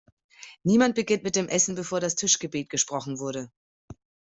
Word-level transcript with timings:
Niemand 0.63 0.93
beginnt 0.95 1.21
mit 1.21 1.35
dem 1.35 1.47
Essen, 1.47 1.75
bevor 1.75 1.99
das 1.99 2.15
Tischgebet 2.15 2.71
gesprochen 2.71 3.19
wurde! 3.19 3.51